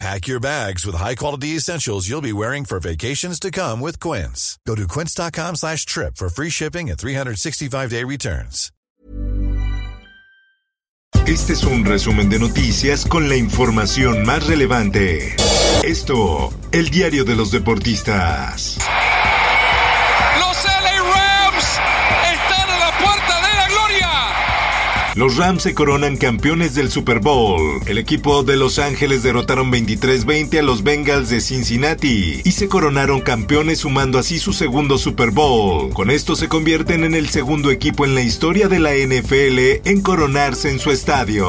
Pack 0.00 0.26
your 0.26 0.40
bags 0.40 0.84
with 0.84 0.96
high-quality 0.96 1.56
essentials 1.56 2.08
you'll 2.08 2.20
be 2.20 2.32
wearing 2.32 2.64
for 2.64 2.80
vacations 2.80 3.38
to 3.40 3.50
come 3.50 3.80
with 3.80 4.00
Quince. 4.00 4.58
Go 4.66 4.74
to 4.74 4.86
quince.com 4.88 5.56
slash 5.56 5.86
trip 5.86 6.16
for 6.16 6.28
free 6.28 6.50
shipping 6.50 6.90
and 6.90 6.98
365-day 6.98 8.04
returns. 8.04 8.70
Este 11.26 11.54
es 11.54 11.64
un 11.64 11.86
resumen 11.86 12.28
de 12.28 12.38
noticias 12.38 13.06
con 13.06 13.30
la 13.30 13.36
información 13.36 14.26
más 14.26 14.46
relevante. 14.46 15.34
Esto, 15.82 16.52
el 16.70 16.90
diario 16.90 17.24
de 17.24 17.34
los 17.34 17.50
deportistas. 17.50 18.76
Los 25.14 25.36
Rams 25.36 25.62
se 25.62 25.74
coronan 25.74 26.16
campeones 26.16 26.74
del 26.74 26.90
Super 26.90 27.20
Bowl. 27.20 27.80
El 27.86 27.98
equipo 27.98 28.42
de 28.42 28.56
Los 28.56 28.80
Ángeles 28.80 29.22
derrotaron 29.22 29.70
23-20 29.70 30.58
a 30.58 30.62
los 30.62 30.82
Bengals 30.82 31.28
de 31.28 31.40
Cincinnati 31.40 32.40
y 32.42 32.50
se 32.50 32.66
coronaron 32.66 33.20
campeones 33.20 33.78
sumando 33.78 34.18
así 34.18 34.40
su 34.40 34.52
segundo 34.52 34.98
Super 34.98 35.30
Bowl. 35.30 35.90
Con 35.92 36.10
esto 36.10 36.34
se 36.34 36.48
convierten 36.48 37.04
en 37.04 37.14
el 37.14 37.28
segundo 37.28 37.70
equipo 37.70 38.04
en 38.04 38.16
la 38.16 38.22
historia 38.22 38.66
de 38.66 38.80
la 38.80 38.90
NFL 38.92 39.88
en 39.88 40.00
coronarse 40.02 40.68
en 40.70 40.80
su 40.80 40.90
estadio. 40.90 41.46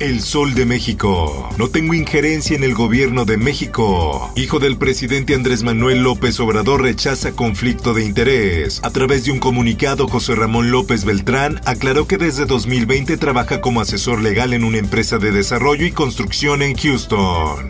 El 0.00 0.22
Sol 0.22 0.54
de 0.54 0.64
México. 0.64 1.50
No 1.58 1.68
tengo 1.68 1.92
injerencia 1.92 2.56
en 2.56 2.64
el 2.64 2.74
gobierno 2.74 3.26
de 3.26 3.36
México. 3.36 4.32
Hijo 4.36 4.58
del 4.58 4.78
presidente 4.78 5.34
Andrés 5.34 5.62
Manuel 5.62 6.02
López 6.02 6.40
Obrador 6.40 6.80
rechaza 6.82 7.32
conflicto 7.32 7.92
de 7.92 8.04
interés. 8.04 8.80
A 8.82 8.90
través 8.90 9.24
de 9.24 9.32
un 9.32 9.38
comunicado, 9.38 10.08
José 10.08 10.34
Ramón 10.34 10.70
López 10.70 11.04
Beltrán 11.04 11.60
aclaró 11.64 12.06
que 12.06 12.16
desde 12.16 12.46
2020 12.54 13.16
trabaja 13.16 13.60
como 13.60 13.80
asesor 13.80 14.22
legal 14.22 14.52
en 14.52 14.62
una 14.62 14.78
empresa 14.78 15.18
de 15.18 15.32
desarrollo 15.32 15.84
y 15.86 15.90
construcción 15.90 16.62
en 16.62 16.76
Houston. 16.76 17.66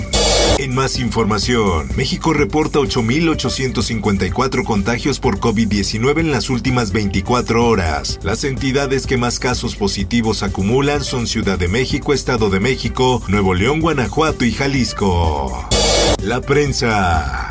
En 0.59 0.75
más 0.75 0.99
información, 0.99 1.89
México 1.97 2.35
reporta 2.35 2.81
8.854 2.81 4.63
contagios 4.63 5.21
por 5.21 5.41
COVID-19 5.41 6.21
en 6.21 6.31
las 6.31 6.51
últimas 6.51 6.93
24 6.93 7.67
horas. 7.67 8.21
Las 8.23 8.45
entidades 8.45 9.07
que 9.07 9.17
más 9.17 9.39
casos 9.39 9.75
positivos 9.75 10.43
acumulan 10.43 11.03
son 11.03 11.27
Ciudad 11.27 11.59
de 11.59 11.69
México, 11.69 12.13
Estado 12.13 12.51
de 12.51 12.61
México, 12.61 13.23
Nuevo 13.27 13.55
León, 13.55 13.81
Guanajuato 13.81 14.45
y 14.45 14.53
Jalisco. 14.53 15.67
La 16.23 16.43
prensa. 16.43 17.44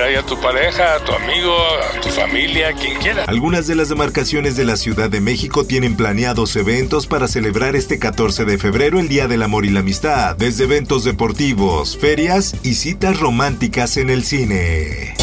A 0.00 0.22
tu 0.22 0.40
pareja, 0.40 0.94
a 0.94 1.04
tu 1.04 1.12
amigo, 1.12 1.54
a 1.54 2.00
tu 2.00 2.08
familia, 2.08 2.72
quien 2.72 2.98
quiera. 3.00 3.24
Algunas 3.24 3.66
de 3.66 3.74
las 3.74 3.90
demarcaciones 3.90 4.56
de 4.56 4.64
la 4.64 4.78
Ciudad 4.78 5.10
de 5.10 5.20
México 5.20 5.64
tienen 5.64 5.94
planeados 5.94 6.56
eventos 6.56 7.06
para 7.06 7.28
celebrar 7.28 7.76
este 7.76 7.98
14 7.98 8.46
de 8.46 8.56
febrero 8.56 8.98
el 8.98 9.08
Día 9.08 9.28
del 9.28 9.42
Amor 9.42 9.66
y 9.66 9.70
la 9.70 9.80
Amistad, 9.80 10.36
desde 10.36 10.64
eventos 10.64 11.04
deportivos, 11.04 11.98
ferias 11.98 12.56
y 12.62 12.76
citas 12.76 13.20
románticas 13.20 13.98
en 13.98 14.08
el 14.08 14.24
cine. 14.24 15.14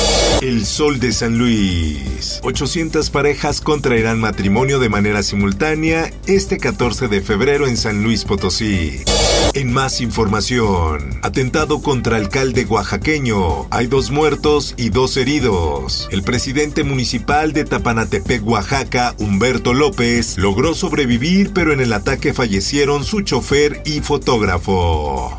El 0.42 0.64
Sol 0.64 1.00
de 1.00 1.12
San 1.12 1.40
Luis. 1.40 2.40
800 2.44 3.10
parejas 3.10 3.62
contraerán 3.62 4.20
matrimonio 4.20 4.78
de 4.78 4.90
manera 4.90 5.24
simultánea 5.24 6.12
este 6.28 6.60
14 6.60 7.08
de 7.08 7.22
febrero 7.22 7.68
en 7.68 7.78
San 7.78 8.04
Luis 8.04 8.26
Potosí. 8.26 9.02
En 9.54 9.74
más 9.74 10.02
información, 10.02 11.20
atentado 11.24 11.82
contra 11.82 12.18
alcalde 12.18 12.66
oaxaqueño. 12.66 13.68
Hay 13.72 13.88
dos 13.88 14.12
muertos 14.12 14.74
y 14.78 14.90
dos 14.90 15.18
heridos. 15.18 16.08
El 16.12 16.24
presidente 16.24 16.84
municipal 16.84 17.54
de 17.54 17.66
Tapanatepec, 17.66 18.46
Oaxaca, 18.48 19.16
Humberto 19.18 19.74
López, 19.74 20.38
logró 20.38 20.76
sobrevivir, 20.76 21.54
pero 21.54 21.74
en 21.74 21.80
el 21.80 21.94
ataque 21.94 22.34
fallecieron 22.34 23.04
su 23.04 23.22
chofer 23.22 23.82
y 23.86 24.02
fotógrafo. 24.02 25.38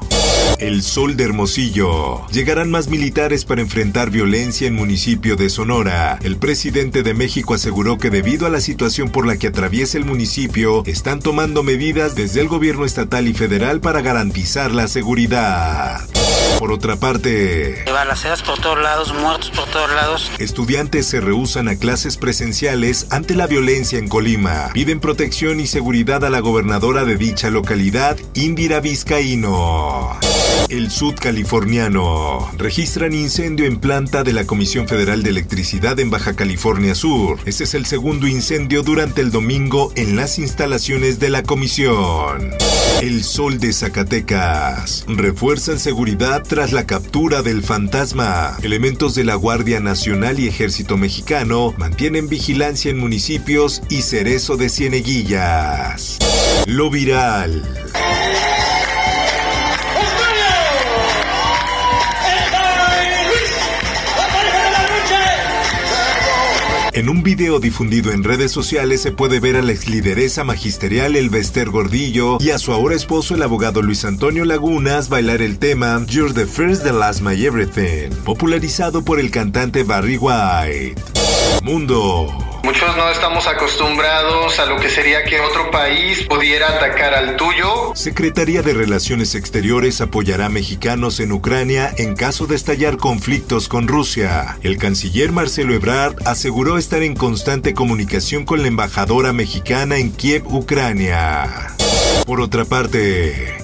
El 0.58 0.82
Sol 0.82 1.16
de 1.16 1.24
Hermosillo. 1.24 2.26
Llegarán 2.28 2.70
más 2.70 2.88
militares 2.88 3.44
para 3.44 3.60
enfrentar 3.60 4.10
violencia 4.10 4.66
en 4.66 4.74
municipio 4.74 5.36
de 5.36 5.50
Sonora. 5.50 6.18
El 6.22 6.36
presidente 6.36 7.02
de 7.02 7.14
México 7.14 7.54
aseguró 7.54 7.98
que 7.98 8.10
debido 8.10 8.46
a 8.46 8.50
la 8.50 8.60
situación 8.60 9.10
por 9.10 9.26
la 9.26 9.36
que 9.36 9.48
atraviesa 9.48 9.98
el 9.98 10.04
municipio, 10.04 10.82
están 10.86 11.20
tomando 11.20 11.62
medidas 11.62 12.14
desde 12.14 12.40
el 12.40 12.48
gobierno 12.48 12.84
estatal 12.84 13.28
y 13.28 13.34
federal 13.34 13.80
para 13.80 14.00
garantizar 14.00 14.72
la 14.72 14.88
seguridad. 14.88 16.00
Por 16.58 16.72
otra 16.72 16.96
parte, 16.96 17.84
balaceras 17.86 18.42
por 18.42 18.58
todos 18.60 18.80
lados, 18.82 19.14
muertos 19.14 19.50
por 19.50 19.68
todos 19.68 19.90
lados. 19.92 20.30
estudiantes 20.38 21.06
se 21.06 21.20
rehusan 21.20 21.68
a 21.68 21.76
clases 21.76 22.16
presenciales 22.16 23.06
ante 23.10 23.36
la 23.36 23.46
violencia 23.46 23.98
en 23.98 24.08
Colima. 24.08 24.70
Piden 24.72 24.98
protección 24.98 25.60
y 25.60 25.68
seguridad 25.68 26.24
a 26.24 26.30
la 26.30 26.40
gobernadora 26.40 27.04
de 27.04 27.16
dicha 27.16 27.50
localidad, 27.50 28.16
Indira 28.34 28.80
Vizcaíno. 28.80 30.18
El 30.68 30.90
sudcaliforniano. 30.90 32.50
Registran 32.58 33.14
incendio 33.14 33.64
en 33.64 33.78
planta 33.78 34.22
de 34.22 34.34
la 34.34 34.44
Comisión 34.46 34.86
Federal 34.86 35.22
de 35.22 35.30
Electricidad 35.30 35.98
en 35.98 36.10
Baja 36.10 36.34
California 36.34 36.94
Sur. 36.94 37.38
Este 37.46 37.64
es 37.64 37.72
el 37.72 37.86
segundo 37.86 38.26
incendio 38.26 38.82
durante 38.82 39.22
el 39.22 39.30
domingo 39.30 39.92
en 39.96 40.14
las 40.16 40.38
instalaciones 40.38 41.18
de 41.18 41.30
la 41.30 41.42
comisión. 41.42 42.50
El 43.00 43.24
Sol 43.24 43.58
de 43.58 43.72
Zacatecas. 43.72 45.04
Refuerzan 45.08 45.78
seguridad 45.78 46.42
tras 46.42 46.72
la 46.72 46.84
captura 46.86 47.40
del 47.42 47.62
fantasma. 47.62 48.58
Elementos 48.62 49.14
de 49.14 49.24
la 49.24 49.36
Guardia 49.36 49.80
Nacional 49.80 50.38
y 50.38 50.48
Ejército 50.48 50.98
Mexicano 50.98 51.74
mantienen 51.78 52.28
vigilancia 52.28 52.90
en 52.90 52.98
municipios 52.98 53.80
y 53.88 54.02
Cerezo 54.02 54.56
de 54.56 54.68
Cieneguillas. 54.68 56.18
Lo 56.66 56.90
viral. 56.90 57.62
En 66.98 67.08
un 67.08 67.22
video 67.22 67.60
difundido 67.60 68.10
en 68.10 68.24
redes 68.24 68.50
sociales 68.50 69.00
se 69.00 69.12
puede 69.12 69.38
ver 69.38 69.54
a 69.54 69.62
la 69.62 69.70
exlideresa 69.70 70.42
magisterial 70.42 71.14
Elvester 71.14 71.70
Gordillo 71.70 72.38
y 72.40 72.50
a 72.50 72.58
su 72.58 72.72
ahora 72.72 72.96
esposo 72.96 73.36
el 73.36 73.42
abogado 73.44 73.82
Luis 73.82 74.04
Antonio 74.04 74.44
Lagunas 74.44 75.08
bailar 75.08 75.40
el 75.40 75.60
tema 75.60 76.04
You're 76.08 76.34
the 76.34 76.44
First, 76.44 76.82
the 76.82 76.92
Last, 76.92 77.20
My 77.20 77.40
Everything, 77.40 78.10
popularizado 78.24 79.04
por 79.04 79.20
el 79.20 79.30
cantante 79.30 79.84
Barry 79.84 80.16
White. 80.16 81.00
Mundo. 81.62 82.47
Muchos 82.62 82.96
no 82.96 83.10
estamos 83.10 83.46
acostumbrados 83.46 84.58
a 84.58 84.66
lo 84.66 84.78
que 84.78 84.90
sería 84.90 85.24
que 85.24 85.40
otro 85.40 85.70
país 85.70 86.24
pudiera 86.28 86.68
atacar 86.68 87.14
al 87.14 87.36
tuyo. 87.36 87.92
Secretaría 87.94 88.62
de 88.62 88.74
Relaciones 88.74 89.34
Exteriores 89.34 90.00
apoyará 90.00 90.46
a 90.46 90.48
mexicanos 90.50 91.20
en 91.20 91.32
Ucrania 91.32 91.92
en 91.96 92.14
caso 92.14 92.46
de 92.46 92.56
estallar 92.56 92.96
conflictos 92.96 93.68
con 93.68 93.88
Rusia. 93.88 94.58
El 94.62 94.76
canciller 94.78 95.32
Marcelo 95.32 95.74
Ebrard 95.74 96.16
aseguró 96.26 96.78
estar 96.78 97.02
en 97.02 97.14
constante 97.14 97.74
comunicación 97.74 98.44
con 98.44 98.62
la 98.62 98.68
embajadora 98.68 99.32
mexicana 99.32 99.96
en 99.98 100.12
Kiev, 100.12 100.46
Ucrania. 100.46 101.74
Por 102.26 102.40
otra 102.40 102.64
parte, 102.64 103.58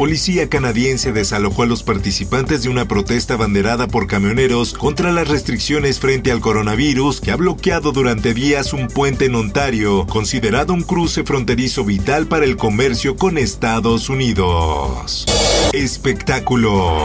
policía 0.00 0.48
canadiense 0.48 1.12
desalojó 1.12 1.64
a 1.64 1.66
los 1.66 1.82
participantes 1.82 2.62
de 2.62 2.70
una 2.70 2.88
protesta 2.88 3.36
banderada 3.36 3.86
por 3.86 4.06
camioneros 4.06 4.72
contra 4.72 5.12
las 5.12 5.28
restricciones 5.28 6.00
frente 6.00 6.32
al 6.32 6.40
coronavirus 6.40 7.20
que 7.20 7.32
ha 7.32 7.36
bloqueado 7.36 7.92
durante 7.92 8.32
días 8.32 8.72
un 8.72 8.88
puente 8.88 9.26
en 9.26 9.34
Ontario, 9.34 10.06
considerado 10.06 10.72
un 10.72 10.84
cruce 10.84 11.22
fronterizo 11.22 11.84
vital 11.84 12.28
para 12.28 12.46
el 12.46 12.56
comercio 12.56 13.16
con 13.16 13.36
Estados 13.36 14.08
Unidos. 14.08 15.26
Espectáculos. 15.74 17.02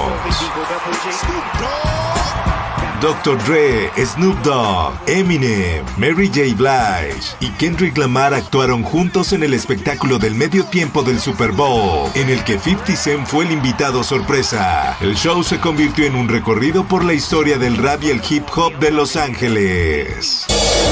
Dr. 3.02 3.38
Dre, 3.46 3.92
Snoop 4.06 4.38
Dogg, 4.44 4.94
Eminem, 5.08 5.86
Mary 5.98 6.28
J. 6.28 6.56
Blige 6.56 7.36
y 7.40 7.50
Kendrick 7.52 7.98
Lamar 7.98 8.34
actuaron 8.34 8.84
juntos 8.84 9.34
en 9.34 9.44
el 9.44 9.54
espectáculo 9.54 10.18
del 10.18 10.36
medio 10.36 10.66
tiempo 10.66 11.04
del 11.04 11.20
Super 11.20 11.52
Bowl, 11.52 12.10
en 12.16 12.30
el 12.30 12.44
que 12.44 12.60
50 12.60 12.96
Cent 12.96 13.28
fue 13.28 13.46
el 13.46 13.52
invitado 13.52 14.04
sorpresa. 14.04 14.98
El 15.02 15.16
show 15.16 15.44
se 15.44 15.60
convirtió 15.60 16.06
en 16.06 16.16
un 16.16 16.30
recorrido 16.30 16.88
por 16.88 17.04
la 17.04 17.14
historia 17.14 17.58
del 17.58 17.78
rap 17.78 18.04
y 18.04 18.10
el 18.10 18.22
hip 18.28 18.46
hop 18.56 18.78
de 18.80 18.92
Los 18.92 19.16
Ángeles. 19.16 20.46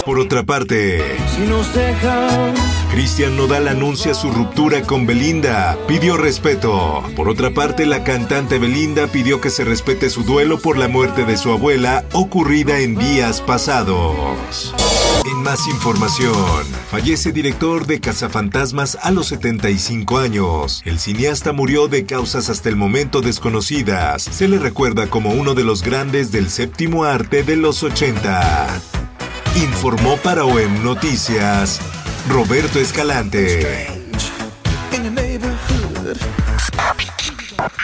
Por 0.05 0.19
otra 0.19 0.43
parte, 0.43 1.01
Cristian 2.91 3.37
Nodal 3.37 3.69
anuncia 3.69 4.13
su 4.13 4.31
ruptura 4.31 4.81
con 4.81 5.05
Belinda, 5.05 5.77
pidió 5.87 6.17
respeto. 6.17 7.03
Por 7.15 7.29
otra 7.29 7.51
parte, 7.51 7.85
la 7.85 8.03
cantante 8.03 8.59
Belinda 8.59 9.07
pidió 9.07 9.39
que 9.39 9.49
se 9.49 9.63
respete 9.63 10.09
su 10.09 10.23
duelo 10.23 10.59
por 10.59 10.77
la 10.77 10.89
muerte 10.89 11.23
de 11.23 11.37
su 11.37 11.51
abuela 11.51 12.03
ocurrida 12.11 12.79
en 12.79 12.95
días 12.95 13.39
pasados. 13.39 14.75
En 15.25 15.41
más 15.41 15.67
información, 15.67 16.65
fallece 16.91 17.31
director 17.31 17.85
de 17.85 18.01
Cazafantasmas 18.01 18.97
a 19.01 19.11
los 19.11 19.27
75 19.27 20.17
años. 20.17 20.81
El 20.83 20.99
cineasta 20.99 21.53
murió 21.53 21.87
de 21.87 22.05
causas 22.05 22.49
hasta 22.49 22.67
el 22.67 22.75
momento 22.75 23.21
desconocidas. 23.21 24.23
Se 24.23 24.49
le 24.49 24.59
recuerda 24.59 25.07
como 25.07 25.29
uno 25.29 25.53
de 25.53 25.63
los 25.63 25.81
grandes 25.81 26.33
del 26.33 26.49
séptimo 26.49 27.05
arte 27.05 27.43
de 27.43 27.55
los 27.55 27.83
80. 27.83 28.81
Informó 29.55 30.17
para 30.17 30.45
OEM 30.45 30.83
Noticias 30.83 31.79
Roberto 32.27 32.79
Escalante. 32.79 33.87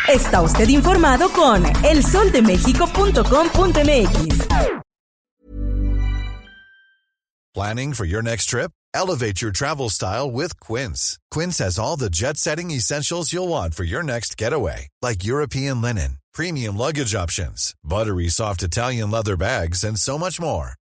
Está 0.08 0.42
usted 0.42 0.70
informado 0.70 1.30
con 1.30 1.64
elsoldemexico.com.mx. 1.86 4.48
Planning 7.54 7.94
for 7.94 8.06
your 8.06 8.24
next 8.24 8.46
trip? 8.46 8.72
Elevate 8.94 9.42
your 9.42 9.52
travel 9.52 9.90
style 9.90 10.32
with 10.32 10.60
Quince. 10.60 11.20
Quince 11.30 11.60
has 11.60 11.78
all 11.78 11.96
the 11.98 12.10
jet 12.10 12.38
setting 12.38 12.72
essentials 12.72 13.32
you'll 13.32 13.48
want 13.48 13.76
for 13.76 13.84
your 13.84 14.02
next 14.02 14.36
getaway, 14.38 14.88
like 15.02 15.24
European 15.24 15.82
linen, 15.82 16.18
premium 16.34 16.76
luggage 16.78 17.14
options, 17.14 17.76
buttery 17.84 18.30
soft 18.30 18.64
Italian 18.64 19.12
leather 19.12 19.38
bags, 19.38 19.84
and 19.84 20.00
so 20.00 20.18
much 20.18 20.40
more. 20.40 20.79